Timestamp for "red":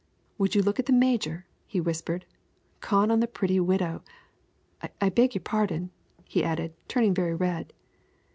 7.35-7.71